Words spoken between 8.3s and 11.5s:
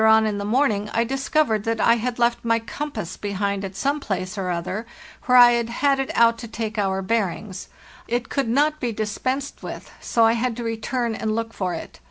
not be dispensed with, so I had to return and